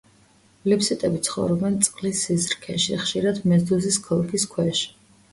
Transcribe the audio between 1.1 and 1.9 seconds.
ცხოვრობენ